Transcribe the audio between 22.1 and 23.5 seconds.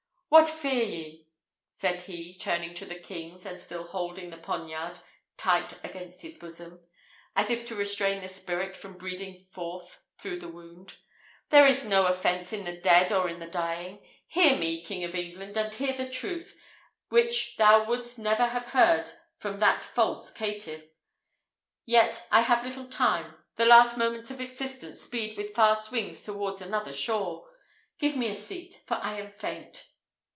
I have little time;